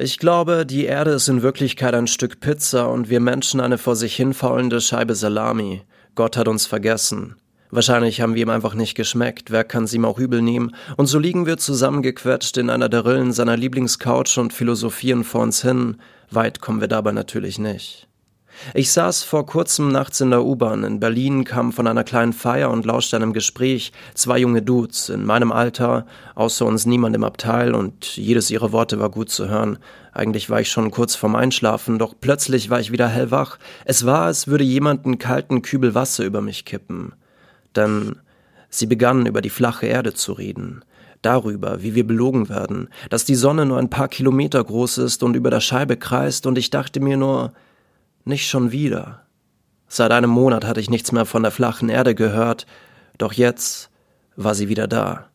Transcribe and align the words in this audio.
Ich 0.00 0.18
glaube, 0.18 0.64
die 0.64 0.84
Erde 0.84 1.10
ist 1.10 1.26
in 1.26 1.42
Wirklichkeit 1.42 1.92
ein 1.92 2.06
Stück 2.06 2.38
Pizza 2.38 2.88
und 2.88 3.10
wir 3.10 3.18
Menschen 3.18 3.58
eine 3.58 3.78
vor 3.78 3.96
sich 3.96 4.14
hinfaulende 4.14 4.80
Scheibe 4.80 5.16
Salami. 5.16 5.82
Gott 6.14 6.36
hat 6.36 6.46
uns 6.46 6.66
vergessen. 6.66 7.34
Wahrscheinlich 7.72 8.20
haben 8.20 8.36
wir 8.36 8.42
ihm 8.42 8.48
einfach 8.48 8.74
nicht 8.74 8.94
geschmeckt, 8.94 9.50
wer 9.50 9.64
kann's 9.64 9.92
ihm 9.92 10.04
auch 10.04 10.20
übel 10.20 10.40
nehmen, 10.40 10.72
und 10.96 11.06
so 11.06 11.18
liegen 11.18 11.46
wir 11.46 11.56
zusammengequetscht 11.56 12.58
in 12.58 12.70
einer 12.70 12.88
der 12.88 13.04
Rillen 13.04 13.32
seiner 13.32 13.56
Lieblingscouch 13.56 14.38
und 14.38 14.52
philosophieren 14.52 15.24
vor 15.24 15.40
uns 15.40 15.62
hin, 15.62 15.96
weit 16.30 16.60
kommen 16.60 16.80
wir 16.80 16.86
dabei 16.86 17.10
natürlich 17.10 17.58
nicht. 17.58 18.06
Ich 18.74 18.92
saß 18.92 19.22
vor 19.22 19.46
kurzem 19.46 19.92
nachts 19.92 20.20
in 20.20 20.30
der 20.30 20.44
U-Bahn 20.44 20.84
in 20.84 21.00
Berlin, 21.00 21.44
kam 21.44 21.72
von 21.72 21.86
einer 21.86 22.04
kleinen 22.04 22.32
Feier 22.32 22.70
und 22.70 22.84
lauschte 22.84 23.16
einem 23.16 23.32
Gespräch. 23.32 23.92
Zwei 24.14 24.38
junge 24.38 24.62
Dudes 24.62 25.08
in 25.08 25.24
meinem 25.24 25.52
Alter, 25.52 26.06
außer 26.34 26.66
uns 26.66 26.84
niemand 26.84 27.14
im 27.14 27.24
Abteil 27.24 27.74
und 27.74 28.16
jedes 28.16 28.50
ihrer 28.50 28.72
Worte 28.72 28.98
war 28.98 29.10
gut 29.10 29.30
zu 29.30 29.48
hören. 29.48 29.78
Eigentlich 30.12 30.50
war 30.50 30.60
ich 30.60 30.70
schon 30.70 30.90
kurz 30.90 31.14
vorm 31.14 31.36
Einschlafen, 31.36 31.98
doch 31.98 32.14
plötzlich 32.20 32.70
war 32.70 32.80
ich 32.80 32.92
wieder 32.92 33.08
hellwach. 33.08 33.58
Es 33.84 34.04
war, 34.04 34.22
als 34.22 34.48
würde 34.48 34.64
jemand 34.64 35.04
einen 35.04 35.18
kalten 35.18 35.62
Kübel 35.62 35.94
Wasser 35.94 36.24
über 36.24 36.40
mich 36.40 36.64
kippen. 36.64 37.14
Denn 37.76 38.16
sie 38.68 38.86
begannen 38.86 39.26
über 39.26 39.40
die 39.40 39.50
flache 39.50 39.86
Erde 39.86 40.14
zu 40.14 40.32
reden 40.32 40.82
darüber, 41.22 41.82
wie 41.82 41.96
wir 41.96 42.06
belogen 42.06 42.48
werden, 42.48 42.88
dass 43.10 43.24
die 43.24 43.34
Sonne 43.34 43.66
nur 43.66 43.78
ein 43.78 43.90
paar 43.90 44.06
Kilometer 44.06 44.62
groß 44.62 44.98
ist 44.98 45.24
und 45.24 45.34
über 45.34 45.50
der 45.50 45.60
Scheibe 45.60 45.96
kreist, 45.96 46.46
und 46.46 46.56
ich 46.58 46.70
dachte 46.70 47.00
mir 47.00 47.16
nur, 47.16 47.52
nicht 48.24 48.48
schon 48.48 48.72
wieder. 48.72 49.26
Seit 49.88 50.12
einem 50.12 50.30
Monat 50.30 50.64
hatte 50.64 50.80
ich 50.80 50.90
nichts 50.90 51.12
mehr 51.12 51.24
von 51.24 51.42
der 51.42 51.52
flachen 51.52 51.88
Erde 51.88 52.14
gehört, 52.14 52.66
doch 53.16 53.32
jetzt 53.32 53.90
war 54.36 54.54
sie 54.54 54.68
wieder 54.68 54.86
da. 54.86 55.28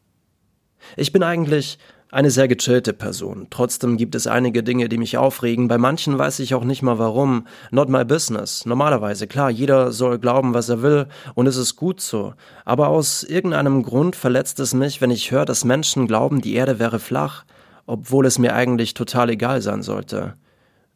Ich 0.96 1.12
bin 1.12 1.24
eigentlich 1.24 1.80
eine 2.14 2.30
sehr 2.30 2.48
gechillte 2.48 2.94
Person. 2.94 3.48
Trotzdem 3.50 3.98
gibt 3.98 4.14
es 4.14 4.28
einige 4.28 4.62
Dinge, 4.62 4.88
die 4.88 5.00
mich 5.00 5.18
aufregen. 5.18 5.68
Bei 5.68 5.80
manchen 5.80 6.20
weiß 6.20 6.40
ich 6.40 6.54
auch 6.54 6.64
nicht 6.64 6.84
mal 6.84 7.00
warum. 7.00 7.48
Not 7.72 7.90
my 7.90 8.06
business. 8.06 8.68
Normalerweise, 8.68 9.26
klar, 9.26 9.50
jeder 9.50 9.92
soll 9.92 10.20
glauben, 10.20 10.54
was 10.54 10.70
er 10.70 10.84
will, 10.84 11.08
und 11.34 11.48
es 11.48 11.58
ist 11.58 11.76
gut 11.76 12.02
so. 12.02 12.36
Aber 12.66 12.90
aus 12.90 13.24
irgendeinem 13.24 13.82
Grund 13.82 14.16
verletzt 14.16 14.60
es 14.60 14.76
mich, 14.76 15.02
wenn 15.02 15.10
ich 15.10 15.32
höre, 15.32 15.46
dass 15.46 15.66
Menschen 15.66 16.06
glauben, 16.06 16.42
die 16.42 16.54
Erde 16.54 16.78
wäre 16.78 17.00
flach, 17.00 17.46
obwohl 17.88 18.28
es 18.28 18.38
mir 18.38 18.54
eigentlich 18.54 18.94
total 18.94 19.32
egal 19.32 19.62
sein 19.62 19.82
sollte. 19.82 20.36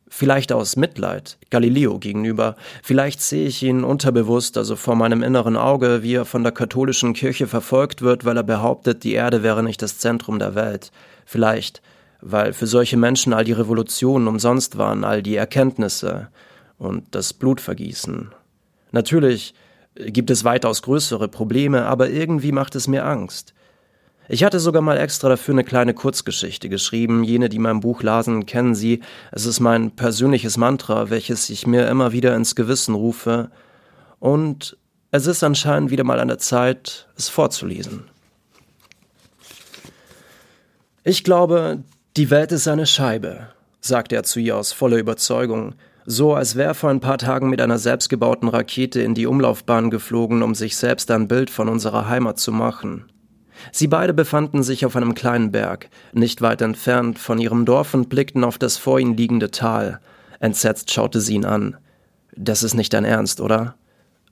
Vielleicht 0.09 0.53
aus 0.53 0.77
Mitleid 0.77 1.37
Galileo 1.49 1.99
gegenüber, 1.99 2.55
vielleicht 2.81 3.21
sehe 3.21 3.45
ich 3.47 3.61
ihn 3.61 3.83
unterbewusst, 3.83 4.57
also 4.57 4.77
vor 4.77 4.95
meinem 4.95 5.21
inneren 5.21 5.57
Auge, 5.57 6.01
wie 6.01 6.15
er 6.15 6.25
von 6.25 6.43
der 6.43 6.53
katholischen 6.53 7.13
Kirche 7.13 7.45
verfolgt 7.45 8.01
wird, 8.01 8.23
weil 8.23 8.37
er 8.37 8.43
behauptet, 8.43 9.03
die 9.03 9.13
Erde 9.13 9.43
wäre 9.43 9.63
nicht 9.63 9.81
das 9.81 9.99
Zentrum 9.99 10.39
der 10.39 10.55
Welt. 10.55 10.91
Vielleicht, 11.25 11.81
weil 12.21 12.53
für 12.53 12.67
solche 12.67 12.95
Menschen 12.95 13.33
all 13.33 13.43
die 13.43 13.51
Revolutionen 13.51 14.27
umsonst 14.29 14.77
waren, 14.77 15.03
all 15.03 15.21
die 15.21 15.35
Erkenntnisse 15.35 16.29
und 16.77 17.03
das 17.11 17.33
Blutvergießen. 17.33 18.31
Natürlich 18.91 19.53
gibt 19.95 20.29
es 20.29 20.43
weitaus 20.43 20.83
größere 20.83 21.27
Probleme, 21.27 21.85
aber 21.85 22.09
irgendwie 22.09 22.51
macht 22.51 22.75
es 22.75 22.87
mir 22.87 23.05
Angst. 23.05 23.53
Ich 24.29 24.43
hatte 24.43 24.59
sogar 24.59 24.81
mal 24.81 24.97
extra 24.97 25.29
dafür 25.29 25.53
eine 25.53 25.63
kleine 25.63 25.93
Kurzgeschichte 25.93 26.67
geschrieben. 26.67 27.23
Jene, 27.23 27.47
die 27.47 27.59
mein 27.59 27.79
Buch 27.79 28.03
lasen, 28.03 28.45
kennen 28.45 28.75
sie. 28.75 29.01
Es 29.31 29.45
ist 29.45 29.61
mein 29.61 29.91
persönliches 29.91 30.57
Mantra, 30.57 31.09
welches 31.09 31.49
ich 31.49 31.65
mir 31.65 31.87
immer 31.87 32.11
wieder 32.11 32.35
ins 32.35 32.55
Gewissen 32.55 32.93
rufe. 32.93 33.49
Und 34.19 34.77
es 35.11 35.27
ist 35.27 35.43
anscheinend 35.43 35.91
wieder 35.91 36.03
mal 36.03 36.19
an 36.19 36.27
der 36.27 36.39
Zeit, 36.39 37.07
es 37.15 37.29
vorzulesen. 37.29 38.03
Ich 41.05 41.23
glaube, 41.23 41.83
die 42.17 42.29
Welt 42.29 42.51
ist 42.51 42.67
eine 42.67 42.85
Scheibe, 42.85 43.47
sagte 43.79 44.15
er 44.15 44.23
zu 44.23 44.41
ihr 44.41 44.57
aus 44.57 44.73
voller 44.73 44.97
Überzeugung, 44.97 45.75
so 46.05 46.33
als 46.33 46.55
wäre 46.55 46.71
er 46.71 46.73
vor 46.73 46.89
ein 46.89 46.99
paar 46.99 47.17
Tagen 47.17 47.49
mit 47.49 47.61
einer 47.61 47.77
selbstgebauten 47.77 48.49
Rakete 48.49 49.01
in 49.01 49.13
die 49.13 49.25
Umlaufbahn 49.25 49.89
geflogen, 49.89 50.43
um 50.43 50.53
sich 50.53 50.75
selbst 50.75 51.09
ein 51.11 51.29
Bild 51.29 51.49
von 51.49 51.69
unserer 51.69 52.09
Heimat 52.09 52.39
zu 52.39 52.51
machen. 52.51 53.05
Sie 53.71 53.87
beide 53.87 54.13
befanden 54.13 54.63
sich 54.63 54.85
auf 54.85 54.95
einem 54.95 55.15
kleinen 55.15 55.51
Berg, 55.51 55.89
nicht 56.13 56.41
weit 56.41 56.61
entfernt 56.61 57.19
von 57.19 57.39
ihrem 57.39 57.65
Dorf 57.65 57.93
und 57.93 58.09
blickten 58.09 58.43
auf 58.43 58.57
das 58.57 58.77
vor 58.77 58.99
ihnen 58.99 59.17
liegende 59.17 59.51
Tal. 59.51 59.99
Entsetzt 60.39 60.91
schaute 60.91 61.21
sie 61.21 61.35
ihn 61.35 61.45
an. 61.45 61.77
Das 62.35 62.63
ist 62.63 62.75
nicht 62.75 62.93
dein 62.93 63.05
Ernst, 63.05 63.41
oder? 63.41 63.75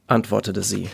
antwortete 0.07 0.61
sie. 0.61 0.89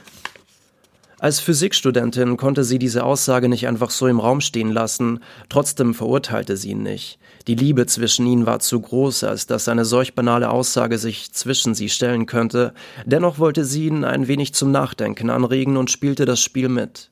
Als 1.21 1.39
Physikstudentin 1.39 2.35
konnte 2.35 2.63
sie 2.63 2.79
diese 2.79 3.03
Aussage 3.03 3.47
nicht 3.47 3.67
einfach 3.67 3.91
so 3.91 4.07
im 4.07 4.19
Raum 4.19 4.41
stehen 4.41 4.71
lassen, 4.71 5.19
trotzdem 5.49 5.93
verurteilte 5.93 6.57
sie 6.57 6.71
ihn 6.71 6.81
nicht. 6.81 7.19
Die 7.45 7.53
Liebe 7.53 7.85
zwischen 7.85 8.25
ihnen 8.25 8.47
war 8.47 8.57
zu 8.57 8.81
groß, 8.81 9.25
als 9.25 9.45
dass 9.45 9.67
eine 9.67 9.85
solch 9.85 10.15
banale 10.15 10.49
Aussage 10.49 10.97
sich 10.97 11.31
zwischen 11.31 11.75
sie 11.75 11.89
stellen 11.89 12.25
könnte, 12.25 12.73
dennoch 13.05 13.37
wollte 13.37 13.65
sie 13.65 13.85
ihn 13.85 14.03
ein 14.03 14.27
wenig 14.27 14.55
zum 14.55 14.71
Nachdenken 14.71 15.29
anregen 15.29 15.77
und 15.77 15.91
spielte 15.91 16.25
das 16.25 16.41
Spiel 16.41 16.69
mit. 16.69 17.11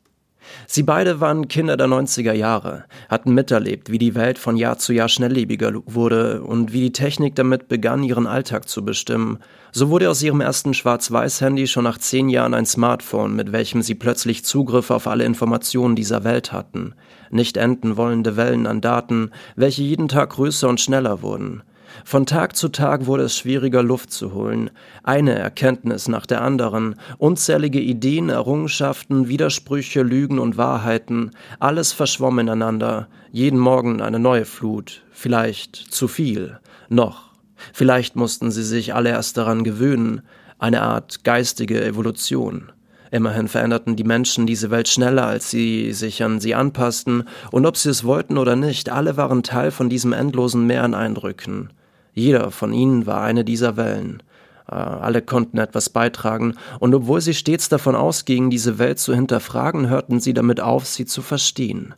Sie 0.67 0.83
beide 0.83 1.19
waren 1.19 1.47
Kinder 1.47 1.77
der 1.77 1.87
90er 1.87 2.33
Jahre, 2.33 2.85
hatten 3.09 3.33
miterlebt, 3.33 3.91
wie 3.91 3.97
die 3.97 4.15
Welt 4.15 4.37
von 4.37 4.57
Jahr 4.57 4.77
zu 4.77 4.93
Jahr 4.93 5.09
schnelllebiger 5.09 5.73
wurde 5.85 6.41
und 6.41 6.73
wie 6.73 6.81
die 6.81 6.91
Technik 6.91 7.35
damit 7.35 7.67
begann, 7.67 8.03
ihren 8.03 8.27
Alltag 8.27 8.67
zu 8.67 8.85
bestimmen. 8.85 9.39
So 9.71 9.89
wurde 9.89 10.09
aus 10.09 10.23
ihrem 10.23 10.41
ersten 10.41 10.73
Schwarz-Weiß-Handy 10.73 11.67
schon 11.67 11.83
nach 11.83 11.97
zehn 11.97 12.29
Jahren 12.29 12.53
ein 12.53 12.65
Smartphone, 12.65 13.35
mit 13.35 13.51
welchem 13.51 13.81
sie 13.81 13.95
plötzlich 13.95 14.43
Zugriff 14.43 14.91
auf 14.91 15.07
alle 15.07 15.25
Informationen 15.25 15.95
dieser 15.95 16.23
Welt 16.23 16.51
hatten. 16.51 16.95
Nicht 17.29 17.57
enden 17.57 17.97
wollende 17.97 18.35
Wellen 18.37 18.65
an 18.65 18.81
Daten, 18.81 19.31
welche 19.55 19.83
jeden 19.83 20.07
Tag 20.07 20.31
größer 20.31 20.67
und 20.67 20.81
schneller 20.81 21.21
wurden. 21.21 21.61
Von 22.05 22.25
Tag 22.25 22.55
zu 22.55 22.69
Tag 22.69 23.05
wurde 23.05 23.23
es 23.23 23.37
schwieriger, 23.37 23.83
Luft 23.83 24.11
zu 24.11 24.33
holen. 24.33 24.69
Eine 25.03 25.35
Erkenntnis 25.35 26.07
nach 26.07 26.25
der 26.25 26.41
anderen, 26.41 26.95
unzählige 27.17 27.79
Ideen, 27.79 28.29
Errungenschaften, 28.29 29.27
Widersprüche, 29.27 30.01
Lügen 30.01 30.39
und 30.39 30.57
Wahrheiten, 30.57 31.31
alles 31.59 31.91
verschwommen 31.93 32.47
ineinander. 32.47 33.07
Jeden 33.31 33.59
Morgen 33.59 34.01
eine 34.01 34.19
neue 34.19 34.45
Flut. 34.45 35.03
Vielleicht 35.11 35.75
zu 35.75 36.07
viel. 36.07 36.59
Noch. 36.89 37.29
Vielleicht 37.73 38.15
mussten 38.15 38.51
sie 38.51 38.63
sich 38.63 38.93
alle 38.93 39.09
erst 39.09 39.37
daran 39.37 39.63
gewöhnen. 39.63 40.21
Eine 40.57 40.81
Art 40.81 41.23
geistige 41.23 41.83
Evolution. 41.83 42.71
Immerhin 43.11 43.47
veränderten 43.47 43.95
die 43.95 44.03
Menschen 44.03 44.45
diese 44.45 44.69
Welt 44.69 44.87
schneller, 44.87 45.25
als 45.25 45.49
sie 45.49 45.93
sich 45.93 46.23
an 46.23 46.39
sie 46.39 46.53
anpassten, 46.53 47.23
und 47.51 47.65
ob 47.65 47.75
sie 47.75 47.89
es 47.89 48.03
wollten 48.03 48.37
oder 48.37 48.55
nicht, 48.55 48.89
alle 48.89 49.17
waren 49.17 49.41
Teil 49.41 49.71
von 49.71 49.89
diesem 49.89 50.13
endlosen 50.13 50.67
Meer 50.67 50.83
an 50.83 50.93
Eindrücken. 50.93 51.69
Jeder 52.13 52.51
von 52.51 52.73
ihnen 52.73 53.05
war 53.05 53.21
eine 53.21 53.43
dieser 53.43 53.77
Wellen. 53.77 54.23
Äh, 54.69 54.75
alle 54.75 55.21
konnten 55.21 55.57
etwas 55.57 55.89
beitragen, 55.89 56.55
und 56.79 56.93
obwohl 56.93 57.21
sie 57.21 57.33
stets 57.33 57.69
davon 57.69 57.95
ausgingen, 57.95 58.49
diese 58.49 58.77
Welt 58.79 58.99
zu 58.99 59.13
hinterfragen, 59.13 59.89
hörten 59.89 60.19
sie 60.19 60.33
damit 60.33 60.59
auf, 60.59 60.85
sie 60.85 61.05
zu 61.05 61.21
verstehen. 61.21 61.95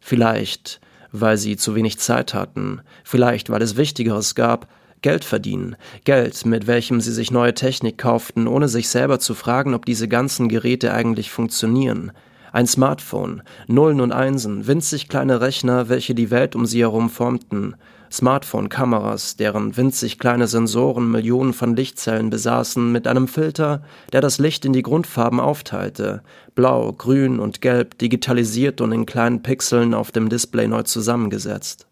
Vielleicht, 0.00 0.80
weil 1.12 1.36
sie 1.36 1.56
zu 1.56 1.74
wenig 1.74 1.98
Zeit 1.98 2.34
hatten, 2.34 2.80
vielleicht, 3.04 3.50
weil 3.50 3.62
es 3.62 3.76
Wichtigeres 3.76 4.34
gab, 4.34 4.68
Geld 5.02 5.24
verdienen, 5.24 5.76
Geld, 6.04 6.46
mit 6.46 6.66
welchem 6.66 7.00
sie 7.02 7.12
sich 7.12 7.30
neue 7.30 7.52
Technik 7.52 7.98
kauften, 7.98 8.46
ohne 8.46 8.68
sich 8.68 8.88
selber 8.88 9.18
zu 9.18 9.34
fragen, 9.34 9.74
ob 9.74 9.84
diese 9.84 10.08
ganzen 10.08 10.48
Geräte 10.48 10.94
eigentlich 10.94 11.30
funktionieren. 11.30 12.10
Ein 12.54 12.68
Smartphone, 12.68 13.42
Nullen 13.66 14.00
und 14.00 14.12
Einsen, 14.12 14.68
winzig 14.68 15.08
kleine 15.08 15.40
Rechner, 15.40 15.88
welche 15.88 16.14
die 16.14 16.30
Welt 16.30 16.54
um 16.54 16.66
sie 16.66 16.82
herum 16.82 17.10
formten. 17.10 17.74
Smartphone-Kameras, 18.12 19.34
deren 19.34 19.76
winzig 19.76 20.20
kleine 20.20 20.46
Sensoren 20.46 21.10
Millionen 21.10 21.52
von 21.52 21.74
Lichtzellen 21.74 22.30
besaßen, 22.30 22.92
mit 22.92 23.08
einem 23.08 23.26
Filter, 23.26 23.82
der 24.12 24.20
das 24.20 24.38
Licht 24.38 24.64
in 24.64 24.72
die 24.72 24.82
Grundfarben 24.82 25.40
aufteilte, 25.40 26.22
blau, 26.54 26.92
grün 26.92 27.40
und 27.40 27.60
gelb, 27.60 27.98
digitalisiert 27.98 28.80
und 28.80 28.92
in 28.92 29.04
kleinen 29.04 29.42
Pixeln 29.42 29.92
auf 29.92 30.12
dem 30.12 30.28
Display 30.28 30.68
neu 30.68 30.84
zusammengesetzt. 30.84 31.88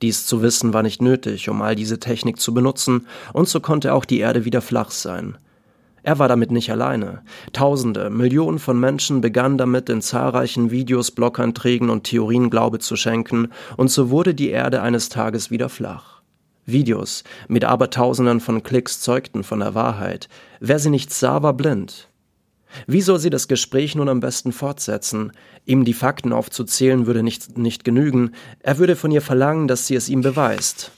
Dies 0.00 0.24
zu 0.24 0.40
wissen 0.40 0.72
war 0.72 0.82
nicht 0.82 1.02
nötig, 1.02 1.50
um 1.50 1.60
all 1.60 1.74
diese 1.74 2.00
Technik 2.00 2.40
zu 2.40 2.54
benutzen, 2.54 3.06
und 3.34 3.50
so 3.50 3.60
konnte 3.60 3.92
auch 3.92 4.06
die 4.06 4.20
Erde 4.20 4.46
wieder 4.46 4.62
flach 4.62 4.92
sein. 4.92 5.36
Er 6.06 6.20
war 6.20 6.28
damit 6.28 6.52
nicht 6.52 6.70
alleine. 6.70 7.22
Tausende, 7.52 8.10
Millionen 8.10 8.60
von 8.60 8.78
Menschen 8.78 9.20
begannen 9.20 9.58
damit 9.58 9.88
in 9.88 10.00
zahlreichen 10.00 10.70
Videos, 10.70 11.10
Bloganträgen 11.10 11.90
und 11.90 12.04
Theorien 12.04 12.48
Glaube 12.48 12.78
zu 12.78 12.94
schenken, 12.94 13.48
und 13.76 13.90
so 13.90 14.08
wurde 14.08 14.32
die 14.32 14.50
Erde 14.50 14.82
eines 14.82 15.08
Tages 15.08 15.50
wieder 15.50 15.68
flach. 15.68 16.22
Videos 16.64 17.24
mit 17.48 17.64
Abertausenden 17.64 18.38
von 18.38 18.62
Klicks 18.62 19.00
zeugten 19.00 19.42
von 19.42 19.58
der 19.58 19.74
Wahrheit. 19.74 20.28
Wer 20.60 20.78
sie 20.78 20.90
nicht 20.90 21.12
sah, 21.12 21.42
war 21.42 21.54
blind. 21.54 22.08
Wie 22.86 23.00
soll 23.00 23.18
sie 23.18 23.30
das 23.30 23.48
Gespräch 23.48 23.96
nun 23.96 24.08
am 24.08 24.20
besten 24.20 24.52
fortsetzen? 24.52 25.32
Ihm 25.64 25.84
die 25.84 25.92
Fakten 25.92 26.32
aufzuzählen 26.32 27.06
würde 27.06 27.24
nicht, 27.24 27.58
nicht 27.58 27.82
genügen. 27.82 28.30
Er 28.60 28.78
würde 28.78 28.94
von 28.94 29.10
ihr 29.10 29.22
verlangen, 29.22 29.66
dass 29.66 29.88
sie 29.88 29.96
es 29.96 30.08
ihm 30.08 30.20
beweist. 30.20 30.92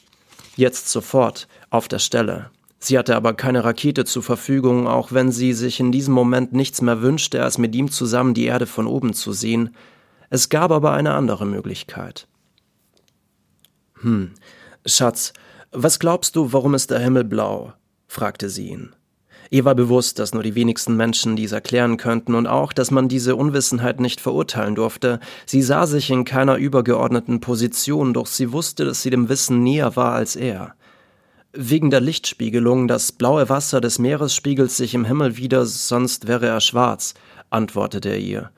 Jetzt 0.55 0.91
sofort, 0.91 1.49
auf 1.71 1.89
der 1.89 1.99
Stelle. 1.99 2.51
Sie 2.79 2.97
hatte 2.97 3.17
aber 3.17 3.35
keine 3.35 3.65
Rakete 3.65 4.05
zur 4.05 4.23
Verfügung, 4.23 4.87
auch 4.87 5.13
wenn 5.13 5.33
sie 5.33 5.53
sich 5.53 5.81
in 5.81 5.91
diesem 5.91 6.15
Moment 6.15 6.53
nichts 6.53 6.81
mehr 6.81 7.03
wünschte, 7.03 7.43
als 7.43 7.59
mit 7.59 7.75
ihm 7.75 7.91
zusammen 7.91 8.35
die 8.35 8.45
Erde 8.45 8.67
von 8.67 8.87
oben 8.87 9.15
zu 9.15 9.33
sehen. 9.33 9.75
Es 10.31 10.49
gab 10.49 10.71
aber 10.71 10.93
eine 10.93 11.15
andere 11.15 11.45
Möglichkeit. 11.45 12.29
Hm, 14.01 14.33
Schatz, 14.87 15.33
was 15.73 15.99
glaubst 15.99 16.37
du, 16.37 16.53
warum 16.53 16.75
ist 16.75 16.91
der 16.91 17.01
Himmel 17.01 17.25
blau? 17.25 17.73
fragte 18.07 18.49
sie 18.49 18.69
ihn. 18.69 18.95
Ihr 19.51 19.65
war 19.65 19.75
bewusst, 19.75 20.19
dass 20.19 20.35
nur 20.35 20.43
die 20.43 20.55
wenigsten 20.55 20.97
Menschen 20.97 21.35
dies 21.35 21.53
erklären 21.53 21.97
könnten 21.97 22.35
und 22.35 22.47
auch, 22.47 22.73
dass 22.73 22.91
man 22.91 23.09
diese 23.09 23.35
Unwissenheit 23.35 23.99
nicht 23.99 24.21
verurteilen 24.21 24.75
durfte. 24.75 25.21
Sie 25.47 25.63
sah 25.63 25.87
sich 25.87 26.11
in 26.11 26.25
keiner 26.25 26.57
übergeordneten 26.57 27.41
Position, 27.41 28.13
doch 28.13 28.27
sie 28.27 28.53
wusste, 28.53 28.85
dass 28.85 29.03
sie 29.03 29.11
dem 29.11 29.29
Wissen 29.29 29.63
näher 29.63 29.97
war 29.97 30.13
als 30.13 30.37
er. 30.37 30.75
Wegen 31.61 31.91
der 31.91 32.01
Lichtspiegelung, 32.01 32.87
das 32.87 33.11
blaue 33.11 33.49
Wasser 33.49 33.81
des 33.81 33.99
Meeres 33.99 34.33
spiegelt 34.33 34.71
sich 34.71 34.95
im 34.95 35.05
Himmel 35.05 35.37
wieder, 35.39 35.67
sonst 35.67 36.29
wäre 36.29 36.47
er 36.47 36.61
schwarz, 36.61 37.15
antwortete 37.51 38.11
er 38.11 38.19
ihr. 38.19 38.51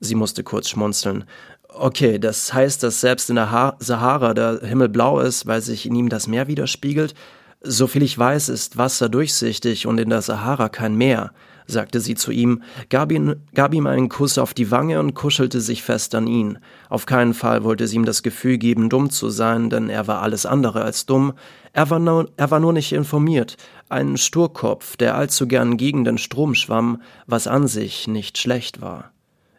Sie 0.00 0.16
musste 0.16 0.42
kurz 0.42 0.68
schmunzeln. 0.68 1.26
Okay, 1.68 2.18
das 2.18 2.52
heißt, 2.52 2.82
dass 2.82 3.00
selbst 3.00 3.30
in 3.30 3.36
der 3.36 3.52
ha 3.52 3.76
Sahara 3.78 4.34
der 4.34 4.62
Himmel 4.64 4.88
blau 4.88 5.20
ist, 5.20 5.46
weil 5.46 5.60
sich 5.62 5.86
in 5.86 5.94
ihm 5.94 6.08
das 6.08 6.26
Meer 6.26 6.48
widerspiegelt? 6.48 7.14
Soviel 7.62 8.02
ich 8.02 8.16
weiß, 8.16 8.48
ist 8.48 8.78
Wasser 8.78 9.10
durchsichtig 9.10 9.86
und 9.86 9.98
in 9.98 10.08
der 10.08 10.22
Sahara 10.22 10.70
kein 10.70 10.96
Meer, 10.96 11.32
sagte 11.66 12.00
sie 12.00 12.14
zu 12.14 12.30
ihm, 12.30 12.62
gab, 12.88 13.12
ihn, 13.12 13.36
gab 13.52 13.74
ihm 13.74 13.86
einen 13.86 14.08
Kuss 14.08 14.38
auf 14.38 14.54
die 14.54 14.70
Wange 14.70 14.98
und 14.98 15.12
kuschelte 15.12 15.60
sich 15.60 15.82
fest 15.82 16.14
an 16.14 16.26
ihn. 16.26 16.58
Auf 16.88 17.04
keinen 17.04 17.34
Fall 17.34 17.62
wollte 17.62 17.86
sie 17.86 17.96
ihm 17.96 18.06
das 18.06 18.22
Gefühl 18.22 18.56
geben, 18.56 18.88
dumm 18.88 19.10
zu 19.10 19.28
sein, 19.28 19.68
denn 19.68 19.90
er 19.90 20.06
war 20.06 20.22
alles 20.22 20.46
andere 20.46 20.82
als 20.82 21.04
dumm. 21.04 21.34
Er 21.74 21.90
war 21.90 21.98
nur, 21.98 22.30
er 22.38 22.50
war 22.50 22.60
nur 22.60 22.72
nicht 22.72 22.92
informiert, 22.92 23.58
ein 23.90 24.16
Sturkopf, 24.16 24.96
der 24.96 25.14
allzu 25.14 25.46
gern 25.46 25.76
gegen 25.76 26.04
den 26.04 26.16
Strom 26.16 26.54
schwamm, 26.54 27.02
was 27.26 27.46
an 27.46 27.68
sich 27.68 28.08
nicht 28.08 28.38
schlecht 28.38 28.80
war. 28.80 29.12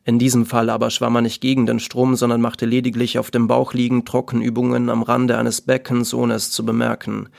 In 0.03 0.17
diesem 0.17 0.47
Fall 0.47 0.71
aber 0.71 0.89
schwamm 0.89 1.17
er 1.17 1.21
nicht 1.21 1.41
gegen 1.41 1.67
den 1.67 1.79
Strom, 1.79 2.15
sondern 2.15 2.41
machte 2.41 2.65
lediglich 2.65 3.19
auf 3.19 3.29
dem 3.29 3.47
Bauch 3.47 3.75
liegend 3.75 4.07
Trockenübungen 4.07 4.89
am 4.89 5.03
Rande 5.03 5.37
eines 5.37 5.61
Beckens, 5.61 6.15
ohne 6.15 6.33
es 6.33 6.49
zu 6.49 6.65
bemerken. 6.65 7.29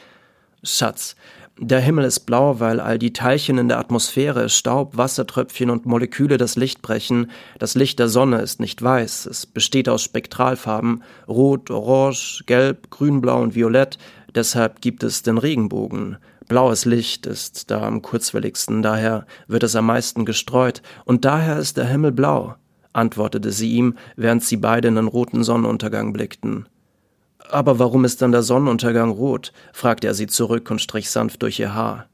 Schatz, 0.64 1.16
der 1.58 1.80
Himmel 1.80 2.04
ist 2.04 2.20
blau, 2.20 2.60
weil 2.60 2.78
all 2.78 2.96
die 2.98 3.12
Teilchen 3.12 3.58
in 3.58 3.68
der 3.68 3.78
Atmosphäre, 3.78 4.48
Staub, 4.48 4.96
Wassertröpfchen 4.96 5.70
und 5.70 5.86
Moleküle 5.86 6.38
das 6.38 6.54
Licht 6.54 6.82
brechen. 6.82 7.30
Das 7.58 7.74
Licht 7.74 7.98
der 7.98 8.08
Sonne 8.08 8.40
ist 8.40 8.60
nicht 8.60 8.80
weiß, 8.80 9.26
es 9.26 9.44
besteht 9.44 9.88
aus 9.88 10.02
Spektralfarben 10.02 11.02
Rot, 11.26 11.70
Orange, 11.70 12.44
Gelb, 12.46 12.90
Grünblau 12.90 13.42
und 13.42 13.56
Violett, 13.56 13.98
deshalb 14.36 14.80
gibt 14.80 15.02
es 15.02 15.22
den 15.22 15.36
Regenbogen. 15.36 16.16
Blaues 16.46 16.84
Licht 16.84 17.26
ist 17.26 17.70
da 17.70 17.82
am 17.82 18.00
kurzwelligsten, 18.00 18.82
daher 18.82 19.26
wird 19.48 19.64
es 19.64 19.74
am 19.74 19.86
meisten 19.86 20.24
gestreut, 20.24 20.80
und 21.04 21.24
daher 21.24 21.58
ist 21.58 21.76
der 21.76 21.86
Himmel 21.86 22.12
blau, 22.12 22.54
antwortete 22.92 23.50
sie 23.50 23.72
ihm, 23.72 23.96
während 24.16 24.44
sie 24.44 24.56
beide 24.56 24.88
in 24.88 24.94
den 24.94 25.08
roten 25.08 25.42
Sonnenuntergang 25.42 26.12
blickten. 26.12 26.66
Aber 27.52 27.78
warum 27.78 28.06
ist 28.06 28.22
dann 28.22 28.32
der 28.32 28.42
Sonnenuntergang 28.42 29.10
rot? 29.10 29.52
fragte 29.74 30.06
er 30.06 30.14
sie 30.14 30.26
zurück 30.26 30.70
und 30.70 30.80
strich 30.80 31.10
sanft 31.10 31.42
durch 31.42 31.60
ihr 31.60 31.74
Haar. 31.74 32.08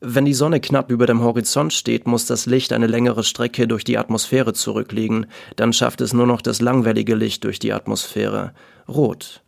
Wenn 0.00 0.24
die 0.24 0.32
Sonne 0.32 0.58
knapp 0.58 0.90
über 0.90 1.06
dem 1.06 1.22
Horizont 1.22 1.74
steht, 1.74 2.06
muss 2.06 2.24
das 2.24 2.46
Licht 2.46 2.72
eine 2.72 2.86
längere 2.86 3.24
Strecke 3.24 3.68
durch 3.68 3.84
die 3.84 3.98
Atmosphäre 3.98 4.54
zurücklegen, 4.54 5.26
dann 5.56 5.74
schafft 5.74 6.00
es 6.00 6.14
nur 6.14 6.26
noch 6.26 6.40
das 6.40 6.62
langwellige 6.62 7.14
Licht 7.14 7.44
durch 7.44 7.58
die 7.58 7.74
Atmosphäre. 7.74 8.54
Rot. 8.88 9.43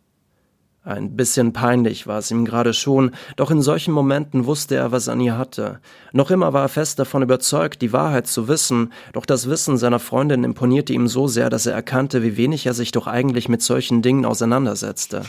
Ein 0.87 1.17
bisschen 1.17 1.51
peinlich 1.51 2.07
war 2.07 2.19
es 2.19 2.31
ihm 2.31 2.45
gerade 2.45 2.73
schon, 2.73 3.11
doch 3.35 3.51
in 3.51 3.61
solchen 3.61 3.93
Momenten 3.93 4.45
wusste 4.45 4.75
er, 4.75 4.93
was 4.93 5.09
an 5.09 5.19
ihr 5.19 5.37
hatte. 5.37 5.81
Noch 6.13 6.31
immer 6.31 6.53
war 6.53 6.61
er 6.61 6.69
fest 6.69 6.97
davon 6.97 7.23
überzeugt, 7.23 7.81
die 7.81 7.91
Wahrheit 7.91 8.25
zu 8.25 8.47
wissen, 8.47 8.93
doch 9.11 9.25
das 9.25 9.49
Wissen 9.49 9.75
seiner 9.75 9.99
Freundin 9.99 10.45
imponierte 10.45 10.93
ihm 10.93 11.09
so 11.09 11.27
sehr, 11.27 11.49
dass 11.49 11.65
er 11.65 11.73
erkannte, 11.73 12.23
wie 12.23 12.37
wenig 12.37 12.65
er 12.67 12.73
sich 12.73 12.93
doch 12.93 13.05
eigentlich 13.05 13.49
mit 13.49 13.61
solchen 13.61 14.01
Dingen 14.01 14.23
auseinandersetzte. 14.23 15.23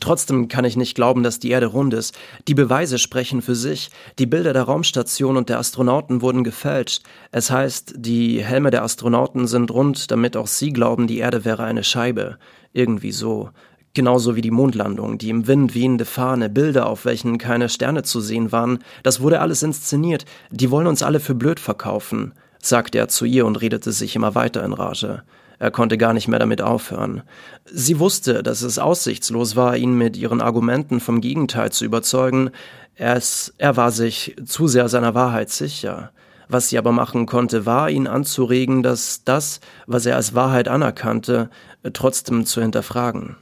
Trotzdem 0.00 0.48
kann 0.48 0.64
ich 0.64 0.76
nicht 0.76 0.94
glauben, 0.94 1.22
dass 1.22 1.38
die 1.38 1.50
Erde 1.50 1.66
rund 1.66 1.94
ist. 1.94 2.16
Die 2.48 2.54
Beweise 2.54 2.98
sprechen 2.98 3.42
für 3.42 3.54
sich. 3.54 3.90
Die 4.18 4.26
Bilder 4.26 4.52
der 4.52 4.64
Raumstation 4.64 5.36
und 5.36 5.48
der 5.48 5.58
Astronauten 5.58 6.22
wurden 6.22 6.44
gefälscht. 6.44 7.02
Es 7.32 7.50
heißt, 7.50 7.94
die 7.96 8.44
Helme 8.44 8.70
der 8.70 8.82
Astronauten 8.82 9.46
sind 9.46 9.70
rund, 9.70 10.10
damit 10.10 10.36
auch 10.36 10.46
sie 10.46 10.72
glauben, 10.72 11.06
die 11.06 11.18
Erde 11.18 11.44
wäre 11.44 11.64
eine 11.64 11.84
Scheibe. 11.84 12.38
Irgendwie 12.72 13.12
so. 13.12 13.50
Genauso 13.94 14.36
wie 14.36 14.42
die 14.42 14.50
Mondlandung, 14.50 15.16
die 15.16 15.30
im 15.30 15.46
Wind 15.46 15.74
wehende 15.74 16.04
Fahne, 16.04 16.50
Bilder, 16.50 16.86
auf 16.86 17.06
welchen 17.06 17.38
keine 17.38 17.70
Sterne 17.70 18.02
zu 18.02 18.20
sehen 18.20 18.52
waren. 18.52 18.80
Das 19.02 19.20
wurde 19.20 19.40
alles 19.40 19.62
inszeniert. 19.62 20.26
Die 20.50 20.70
wollen 20.70 20.86
uns 20.86 21.02
alle 21.02 21.18
für 21.18 21.34
blöd 21.34 21.58
verkaufen, 21.58 22.34
sagte 22.60 22.98
er 22.98 23.08
zu 23.08 23.24
ihr 23.24 23.46
und 23.46 23.56
redete 23.56 23.92
sich 23.92 24.14
immer 24.14 24.34
weiter 24.34 24.62
in 24.64 24.74
Rage. 24.74 25.22
Er 25.58 25.70
konnte 25.70 25.96
gar 25.96 26.12
nicht 26.12 26.28
mehr 26.28 26.38
damit 26.38 26.60
aufhören. 26.60 27.22
Sie 27.64 27.98
wusste, 27.98 28.42
dass 28.42 28.62
es 28.62 28.78
aussichtslos 28.78 29.56
war, 29.56 29.76
ihn 29.76 29.96
mit 29.96 30.16
ihren 30.16 30.40
Argumenten 30.40 31.00
vom 31.00 31.20
Gegenteil 31.20 31.72
zu 31.72 31.84
überzeugen. 31.84 32.50
Es, 32.94 33.54
er 33.58 33.76
war 33.76 33.90
sich 33.90 34.36
zu 34.44 34.68
sehr 34.68 34.88
seiner 34.88 35.14
Wahrheit 35.14 35.50
sicher. 35.50 36.12
Was 36.48 36.68
sie 36.68 36.78
aber 36.78 36.92
machen 36.92 37.26
konnte, 37.26 37.66
war, 37.66 37.90
ihn 37.90 38.06
anzuregen, 38.06 38.82
dass 38.82 39.24
das, 39.24 39.60
was 39.86 40.06
er 40.06 40.16
als 40.16 40.34
Wahrheit 40.34 40.68
anerkannte, 40.68 41.50
trotzdem 41.92 42.46
zu 42.46 42.60
hinterfragen. 42.60 43.36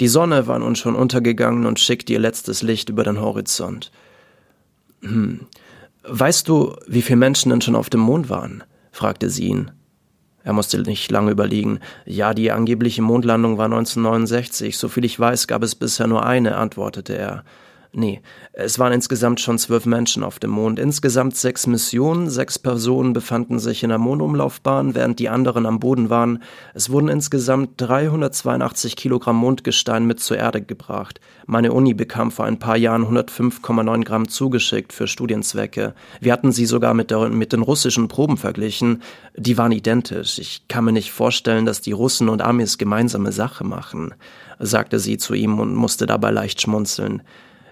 Die 0.00 0.08
Sonne 0.08 0.46
war 0.46 0.58
nun 0.58 0.76
schon 0.76 0.96
untergegangen 0.96 1.66
und 1.66 1.80
schickte 1.80 2.12
ihr 2.12 2.20
letztes 2.20 2.62
Licht 2.62 2.88
über 2.88 3.04
den 3.04 3.20
Horizont. 3.20 3.90
Hm. 5.00 5.46
Weißt 6.06 6.48
du, 6.48 6.76
wie 6.86 7.02
viele 7.02 7.16
Menschen 7.16 7.50
denn 7.50 7.60
schon 7.60 7.76
auf 7.76 7.90
dem 7.90 8.00
Mond 8.00 8.28
waren? 8.28 8.62
fragte 8.92 9.30
sie 9.30 9.46
ihn. 9.46 9.70
Er 10.44 10.52
musste 10.52 10.78
nicht 10.78 11.10
lange 11.10 11.30
überlegen. 11.30 11.80
Ja, 12.04 12.34
die 12.34 12.52
angebliche 12.52 13.00
Mondlandung 13.00 13.56
war 13.56 13.64
1969. 13.64 14.76
Soviel 14.76 15.06
ich 15.06 15.18
weiß, 15.18 15.46
gab 15.46 15.62
es 15.62 15.74
bisher 15.74 16.06
nur 16.06 16.24
eine, 16.24 16.56
antwortete 16.56 17.16
er. 17.16 17.44
Nee, 17.96 18.22
es 18.52 18.80
waren 18.80 18.92
insgesamt 18.92 19.38
schon 19.38 19.56
zwölf 19.56 19.86
Menschen 19.86 20.24
auf 20.24 20.40
dem 20.40 20.50
Mond. 20.50 20.80
Insgesamt 20.80 21.36
sechs 21.36 21.68
Missionen, 21.68 22.28
sechs 22.28 22.58
Personen 22.58 23.12
befanden 23.12 23.60
sich 23.60 23.84
in 23.84 23.90
der 23.90 23.98
Mondumlaufbahn, 23.98 24.96
während 24.96 25.20
die 25.20 25.28
anderen 25.28 25.64
am 25.64 25.78
Boden 25.78 26.10
waren. 26.10 26.42
Es 26.74 26.90
wurden 26.90 27.06
insgesamt 27.06 27.74
382 27.76 28.96
Kilogramm 28.96 29.36
Mondgestein 29.36 30.06
mit 30.06 30.18
zur 30.18 30.38
Erde 30.38 30.60
gebracht. 30.60 31.20
Meine 31.46 31.72
Uni 31.72 31.94
bekam 31.94 32.32
vor 32.32 32.46
ein 32.46 32.58
paar 32.58 32.76
Jahren 32.76 33.04
105,9 33.04 34.02
Gramm 34.02 34.28
zugeschickt 34.28 34.92
für 34.92 35.06
Studienzwecke. 35.06 35.94
Wir 36.20 36.32
hatten 36.32 36.50
sie 36.50 36.66
sogar 36.66 36.94
mit, 36.94 37.12
der, 37.12 37.28
mit 37.28 37.52
den 37.52 37.62
russischen 37.62 38.08
Proben 38.08 38.38
verglichen. 38.38 39.02
Die 39.36 39.56
waren 39.56 39.70
identisch. 39.70 40.40
Ich 40.40 40.66
kann 40.66 40.84
mir 40.84 40.92
nicht 40.92 41.12
vorstellen, 41.12 41.64
dass 41.64 41.80
die 41.80 41.92
Russen 41.92 42.28
und 42.28 42.42
Amis 42.42 42.76
gemeinsame 42.76 43.30
Sache 43.30 43.62
machen, 43.62 44.14
sagte 44.58 44.98
sie 44.98 45.16
zu 45.16 45.34
ihm 45.34 45.60
und 45.60 45.76
musste 45.76 46.06
dabei 46.06 46.32
leicht 46.32 46.60
schmunzeln. 46.60 47.22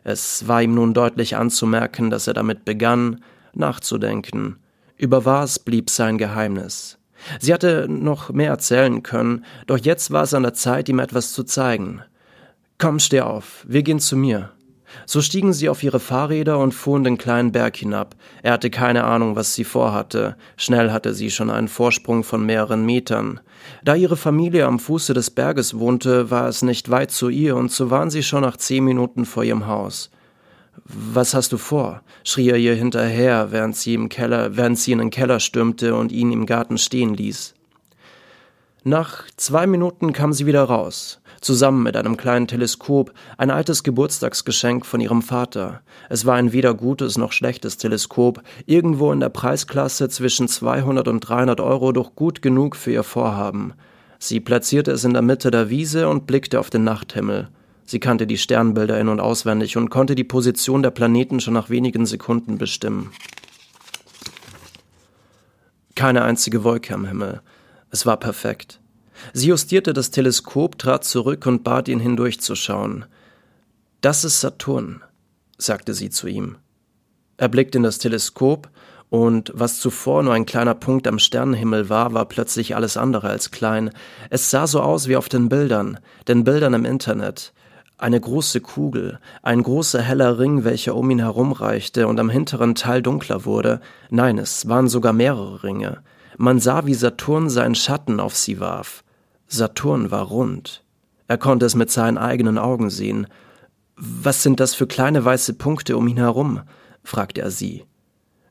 Es 0.04 0.48
war 0.48 0.62
ihm 0.62 0.74
nun 0.74 0.94
deutlich 0.94 1.36
anzumerken, 1.36 2.10
dass 2.10 2.26
er 2.26 2.34
damit 2.34 2.64
begann, 2.64 3.22
nachzudenken. 3.54 4.56
Über 4.96 5.24
was 5.24 5.58
blieb 5.58 5.90
sein 5.90 6.18
Geheimnis? 6.18 6.98
Sie 7.40 7.54
hatte 7.54 7.86
noch 7.88 8.30
mehr 8.30 8.50
erzählen 8.50 9.02
können, 9.02 9.44
doch 9.66 9.78
jetzt 9.78 10.10
war 10.10 10.24
es 10.24 10.34
an 10.34 10.42
der 10.42 10.54
Zeit, 10.54 10.88
ihm 10.88 10.98
etwas 10.98 11.32
zu 11.32 11.44
zeigen. 11.44 12.02
Komm, 12.78 12.98
steh 12.98 13.20
auf, 13.20 13.64
wir 13.68 13.82
gehen 13.82 14.00
zu 14.00 14.16
mir. 14.16 14.50
So 15.06 15.20
stiegen 15.20 15.52
sie 15.52 15.68
auf 15.68 15.82
ihre 15.82 16.00
Fahrräder 16.00 16.58
und 16.58 16.72
fuhren 16.72 17.04
den 17.04 17.18
kleinen 17.18 17.52
Berg 17.52 17.76
hinab. 17.76 18.14
Er 18.42 18.52
hatte 18.52 18.70
keine 18.70 19.04
Ahnung, 19.04 19.36
was 19.36 19.54
sie 19.54 19.64
vorhatte. 19.64 20.36
Schnell 20.56 20.90
hatte 20.90 21.14
sie 21.14 21.30
schon 21.30 21.50
einen 21.50 21.68
Vorsprung 21.68 22.24
von 22.24 22.44
mehreren 22.44 22.84
Metern. 22.84 23.40
Da 23.84 23.94
ihre 23.94 24.16
Familie 24.16 24.66
am 24.66 24.78
Fuße 24.78 25.14
des 25.14 25.30
Berges 25.30 25.78
wohnte, 25.78 26.30
war 26.30 26.48
es 26.48 26.62
nicht 26.62 26.90
weit 26.90 27.10
zu 27.10 27.28
ihr, 27.28 27.56
und 27.56 27.70
so 27.70 27.90
waren 27.90 28.10
sie 28.10 28.22
schon 28.22 28.42
nach 28.42 28.56
zehn 28.56 28.84
Minuten 28.84 29.24
vor 29.24 29.44
ihrem 29.44 29.66
Haus. 29.66 30.10
Was 30.84 31.34
hast 31.34 31.52
du 31.52 31.58
vor? 31.58 32.02
schrie 32.24 32.48
er 32.50 32.56
ihr 32.56 32.74
hinterher, 32.74 33.48
während 33.50 33.76
sie 33.76 33.94
im 33.94 34.08
Keller, 34.08 34.56
während 34.56 34.78
sie 34.78 34.92
in 34.92 34.98
den 34.98 35.10
Keller 35.10 35.38
stürmte 35.38 35.94
und 35.94 36.12
ihn 36.12 36.32
im 36.32 36.46
Garten 36.46 36.78
stehen 36.78 37.14
ließ. 37.14 37.54
Nach 38.84 39.24
zwei 39.36 39.66
Minuten 39.66 40.12
kam 40.12 40.32
sie 40.32 40.46
wieder 40.46 40.64
raus 40.64 41.22
zusammen 41.42 41.82
mit 41.82 41.96
einem 41.96 42.16
kleinen 42.16 42.46
Teleskop, 42.46 43.12
ein 43.36 43.50
altes 43.50 43.82
Geburtstagsgeschenk 43.82 44.86
von 44.86 45.00
ihrem 45.00 45.22
Vater. 45.22 45.82
Es 46.08 46.24
war 46.24 46.36
ein 46.36 46.52
weder 46.52 46.72
gutes 46.72 47.18
noch 47.18 47.32
schlechtes 47.32 47.76
Teleskop, 47.76 48.42
irgendwo 48.64 49.12
in 49.12 49.20
der 49.20 49.28
Preisklasse 49.28 50.08
zwischen 50.08 50.48
200 50.48 51.08
und 51.08 51.20
300 51.20 51.60
Euro, 51.60 51.92
doch 51.92 52.14
gut 52.14 52.42
genug 52.42 52.76
für 52.76 52.92
ihr 52.92 53.02
Vorhaben. 53.02 53.74
Sie 54.18 54.40
platzierte 54.40 54.92
es 54.92 55.04
in 55.04 55.12
der 55.12 55.22
Mitte 55.22 55.50
der 55.50 55.68
Wiese 55.68 56.08
und 56.08 56.26
blickte 56.26 56.60
auf 56.60 56.70
den 56.70 56.84
Nachthimmel. 56.84 57.48
Sie 57.84 57.98
kannte 57.98 58.26
die 58.26 58.38
Sternbilder 58.38 58.98
in 59.00 59.08
und 59.08 59.20
auswendig 59.20 59.76
und 59.76 59.90
konnte 59.90 60.14
die 60.14 60.24
Position 60.24 60.82
der 60.82 60.90
Planeten 60.90 61.40
schon 61.40 61.54
nach 61.54 61.68
wenigen 61.68 62.06
Sekunden 62.06 62.56
bestimmen. 62.56 63.10
Keine 65.96 66.22
einzige 66.22 66.62
Wolke 66.62 66.94
am 66.94 67.04
Himmel. 67.04 67.42
Es 67.92 68.06
war 68.06 68.16
perfekt. 68.16 68.80
Sie 69.34 69.48
justierte 69.48 69.92
das 69.92 70.10
Teleskop, 70.10 70.78
trat 70.78 71.04
zurück 71.04 71.46
und 71.46 71.62
bat 71.62 71.88
ihn 71.88 72.00
hindurchzuschauen. 72.00 73.04
Das 74.00 74.24
ist 74.24 74.40
Saturn, 74.40 75.02
sagte 75.58 75.92
sie 75.92 76.08
zu 76.08 76.26
ihm. 76.26 76.56
Er 77.36 77.48
blickte 77.48 77.78
in 77.78 77.84
das 77.84 77.98
Teleskop 77.98 78.70
Und 79.10 79.52
was 79.54 79.78
zuvor 79.78 80.22
nur 80.22 80.32
ein 80.32 80.46
kleiner 80.46 80.74
Punkt 80.74 81.06
am 81.06 81.18
Sternenhimmel 81.18 81.90
war, 81.90 82.14
war 82.14 82.24
plötzlich 82.24 82.74
alles 82.74 82.96
andere 82.96 83.28
als 83.28 83.50
klein. 83.50 83.90
Es 84.30 84.50
sah 84.50 84.66
so 84.66 84.80
aus 84.80 85.06
wie 85.06 85.16
auf 85.16 85.28
den 85.28 85.50
Bildern, 85.50 85.98
den 86.28 86.44
Bildern 86.44 86.72
im 86.72 86.86
Internet. 86.86 87.52
Eine 87.98 88.18
große 88.18 88.62
Kugel, 88.62 89.20
ein 89.42 89.62
großer 89.62 90.00
heller 90.00 90.38
Ring, 90.38 90.64
welcher 90.64 90.96
um 90.96 91.10
ihn 91.10 91.18
herumreichte 91.18 92.06
und 92.06 92.18
am 92.18 92.30
hinteren 92.30 92.74
Teil 92.74 93.02
dunkler 93.02 93.44
wurde. 93.44 93.82
Nein, 94.08 94.38
es 94.38 94.66
waren 94.66 94.88
sogar 94.88 95.12
mehrere 95.12 95.62
Ringe. 95.62 96.02
Man 96.38 96.60
sah, 96.60 96.86
wie 96.86 96.94
Saturn 96.94 97.50
seinen 97.50 97.74
Schatten 97.74 98.20
auf 98.20 98.34
sie 98.34 98.60
warf. 98.60 99.04
Saturn 99.46 100.10
war 100.10 100.24
rund. 100.24 100.84
Er 101.28 101.38
konnte 101.38 101.66
es 101.66 101.74
mit 101.74 101.90
seinen 101.90 102.18
eigenen 102.18 102.58
Augen 102.58 102.90
sehen. 102.90 103.26
Was 103.96 104.42
sind 104.42 104.60
das 104.60 104.74
für 104.74 104.86
kleine 104.86 105.24
weiße 105.24 105.54
Punkte 105.54 105.96
um 105.96 106.08
ihn 106.08 106.16
herum? 106.16 106.62
fragte 107.04 107.42
er 107.42 107.50
sie. 107.50 107.84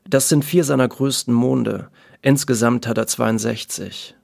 Das 0.08 0.28
sind 0.28 0.44
vier 0.44 0.64
seiner 0.64 0.88
größten 0.88 1.32
Monde. 1.32 1.88
Insgesamt 2.22 2.86
hat 2.86 2.98
er 2.98 3.06
62. 3.06 4.16